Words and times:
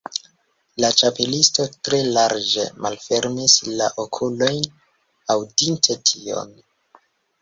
La 0.83 0.87
Ĉapelisto 1.01 1.65
tre 1.89 1.99
larĝe 2.15 2.65
malfermis 2.85 3.57
la 3.83 3.91
okulojn, 4.07 4.65
aŭdinte 5.35 5.99
tion. 6.13 6.59